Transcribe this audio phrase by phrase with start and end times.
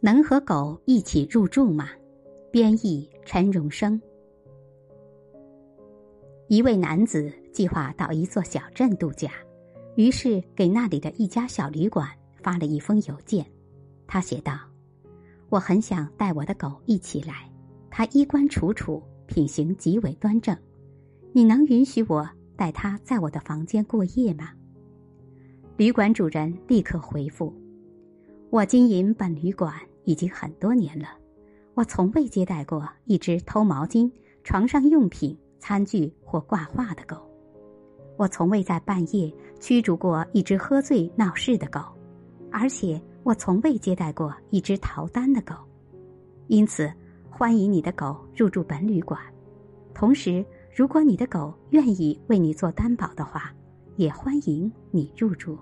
[0.00, 1.88] 能和狗一起入住吗？
[2.50, 4.00] 编译陈荣生。
[6.48, 9.32] 一位男子计划到一座小镇度假，
[9.96, 12.08] 于是给那里的一家小旅馆
[12.42, 13.44] 发了一封邮件。
[14.06, 14.52] 他写道
[15.48, 17.50] ：“我很想带我的狗一起来，
[17.90, 20.56] 它衣冠楚楚，品行极为端正。
[21.32, 24.50] 你能允许我带它在我的房间过夜吗？”
[25.78, 27.52] 旅馆主人立刻回复
[28.50, 29.72] ：“我经营本旅馆
[30.04, 31.08] 已经很多年了，
[31.74, 34.10] 我从未接待过一只偷毛巾、
[34.44, 37.16] 床上用品。”餐具或挂画的狗，
[38.16, 41.80] 我从未在半夜驱逐过一只喝醉闹事的狗，
[42.52, 45.54] 而且我从未接待过一只逃单的狗，
[46.46, 46.88] 因此
[47.28, 49.18] 欢迎你的狗入住本旅馆。
[49.92, 53.52] 同时，如果你的狗愿意为你做担保的话，
[53.96, 55.58] 也欢迎你入住。